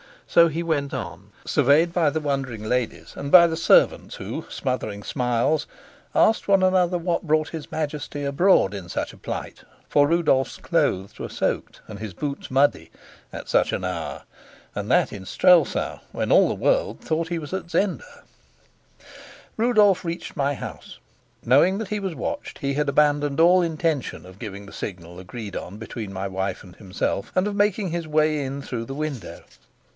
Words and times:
So 0.25 0.47
he 0.47 0.63
went 0.63 0.93
on, 0.93 1.31
surveyed 1.45 1.93
by 1.93 2.09
the 2.09 2.21
wondering 2.21 2.63
ladies, 2.63 3.13
and 3.17 3.31
by 3.31 3.45
the 3.45 3.57
servants 3.57 4.15
who, 4.15 4.45
smothering 4.49 5.03
smiles, 5.03 5.67
asked 6.15 6.47
one 6.47 6.63
another 6.63 6.97
what 6.97 7.27
brought 7.27 7.49
his 7.49 7.69
Majesty 7.69 8.23
abroad 8.23 8.73
in 8.73 8.87
such 8.89 9.11
a 9.13 9.17
plight 9.17 9.63
(for 9.89 10.07
Rudolf's 10.07 10.55
clothes 10.57 11.19
were 11.19 11.29
soaked 11.29 11.81
and 11.87 11.99
his 11.99 12.13
boots 12.13 12.49
muddy), 12.49 12.89
at 13.33 13.49
such 13.49 13.73
an 13.73 13.83
hour 13.83 14.23
and 14.73 14.89
that 14.89 15.11
in 15.13 15.25
Strelsau, 15.25 15.99
when 16.13 16.31
all 16.31 16.47
the 16.47 16.55
world 16.55 17.01
thought 17.01 17.27
he 17.27 17.37
was 17.37 17.53
at 17.53 17.69
Zenda. 17.69 18.23
Rudolf 19.57 20.03
reached 20.05 20.37
my 20.37 20.55
house. 20.55 20.97
Knowing 21.45 21.77
that 21.77 21.89
he 21.89 21.99
was 21.99 22.15
watched 22.15 22.59
he 22.59 22.73
had 22.73 22.87
abandoned 22.89 23.41
all 23.41 23.61
intention 23.61 24.25
of 24.25 24.39
giving 24.39 24.65
the 24.65 24.73
signal 24.73 25.19
agreed 25.19 25.55
on 25.57 25.77
between 25.77 26.11
my 26.13 26.27
wife 26.27 26.63
and 26.63 26.77
himself 26.77 27.33
and 27.35 27.45
of 27.47 27.55
making 27.55 27.89
his 27.89 28.07
way 28.07 28.43
in 28.43 28.61
through 28.61 28.85
the 28.85 28.95
window. 28.95 29.43